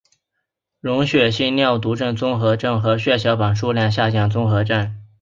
[0.79, 4.95] 溶血性尿毒综合征和血小板数量下降综合征。